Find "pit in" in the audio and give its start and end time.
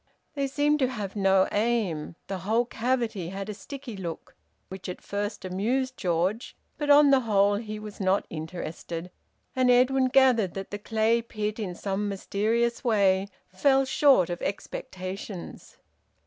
11.21-11.75